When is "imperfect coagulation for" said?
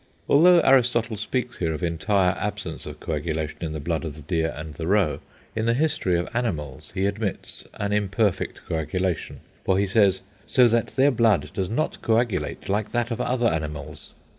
7.93-9.77